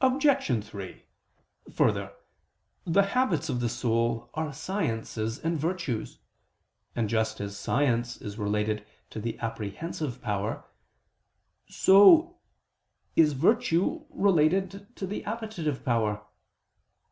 Obj. 0.00 0.64
3: 0.68 1.04
Further, 1.72 2.12
the 2.84 3.04
habits 3.04 3.48
of 3.48 3.60
the 3.60 3.68
soul 3.68 4.28
are 4.34 4.52
sciences 4.52 5.38
and 5.38 5.56
virtues: 5.56 6.18
and 6.96 7.08
just 7.08 7.40
as 7.40 7.56
science 7.56 8.16
is 8.20 8.40
related 8.40 8.84
to 9.10 9.20
the 9.20 9.38
apprehensive 9.38 10.20
power, 10.20 10.64
so 11.68 12.40
it 13.14 13.28
virtue 13.34 14.04
related 14.10 14.88
to 14.96 15.06
the 15.06 15.24
appetitive 15.24 15.84
power. 15.84 16.26